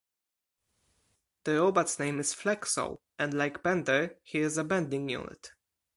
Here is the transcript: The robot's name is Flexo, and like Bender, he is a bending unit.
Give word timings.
The 1.43 1.59
robot's 1.61 1.99
name 1.99 2.19
is 2.19 2.33
Flexo, 2.33 3.01
and 3.19 3.35
like 3.35 3.61
Bender, 3.61 4.15
he 4.23 4.39
is 4.39 4.57
a 4.57 4.63
bending 4.63 5.07
unit. 5.09 5.51